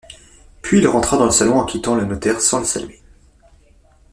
Puis 0.63 0.79
il 0.79 0.87
rentra 0.87 1.15
dans 1.15 1.25
le 1.25 1.29
salon, 1.31 1.59
en 1.59 1.63
quittant 1.63 1.93
le 1.93 2.05
notaire 2.05 2.41
sans 2.41 2.57
le 2.57 2.65
saluer. 2.65 3.03